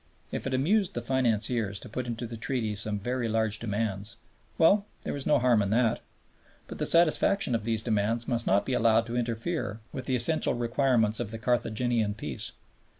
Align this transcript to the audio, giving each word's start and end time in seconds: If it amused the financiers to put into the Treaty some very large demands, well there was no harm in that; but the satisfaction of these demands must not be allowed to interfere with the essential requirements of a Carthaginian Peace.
If 0.31 0.47
it 0.47 0.53
amused 0.55 0.95
the 0.95 1.01
financiers 1.03 1.77
to 1.81 1.87
put 1.87 2.07
into 2.07 2.25
the 2.25 2.35
Treaty 2.35 2.73
some 2.73 2.97
very 2.99 3.29
large 3.29 3.59
demands, 3.59 4.17
well 4.57 4.87
there 5.03 5.13
was 5.13 5.27
no 5.27 5.37
harm 5.37 5.61
in 5.61 5.69
that; 5.69 5.99
but 6.65 6.79
the 6.79 6.87
satisfaction 6.87 7.53
of 7.53 7.65
these 7.65 7.83
demands 7.83 8.27
must 8.27 8.47
not 8.47 8.65
be 8.65 8.73
allowed 8.73 9.05
to 9.05 9.15
interfere 9.15 9.79
with 9.93 10.07
the 10.07 10.15
essential 10.15 10.55
requirements 10.55 11.19
of 11.19 11.31
a 11.31 11.37
Carthaginian 11.37 12.15
Peace. 12.15 12.53